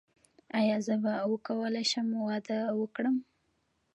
[0.59, 3.15] ایا زه به وکولی شم واده وکړم؟